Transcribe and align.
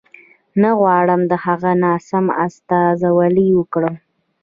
نه 0.61 0.69
غواړم 0.79 1.21
د 1.31 1.33
هغه 1.45 1.71
ناسمه 1.83 2.33
استازولي 2.45 3.47
وکړم. 3.55 3.95